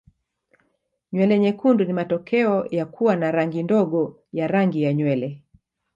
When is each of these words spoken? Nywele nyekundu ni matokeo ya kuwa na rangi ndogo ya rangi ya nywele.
Nywele 1.11 1.39
nyekundu 1.39 1.85
ni 1.85 1.93
matokeo 1.93 2.65
ya 2.71 2.85
kuwa 2.85 3.15
na 3.15 3.31
rangi 3.31 3.63
ndogo 3.63 4.19
ya 4.33 4.47
rangi 4.47 4.83
ya 4.83 4.93
nywele. 4.93 5.43